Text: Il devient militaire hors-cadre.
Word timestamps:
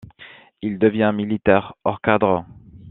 Il 0.63 0.79
devient 0.79 1.11
militaire 1.13 1.75
hors-cadre. 1.83 2.43